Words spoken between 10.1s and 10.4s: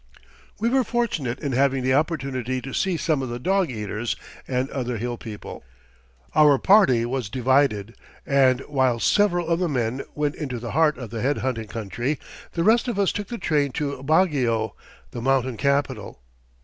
went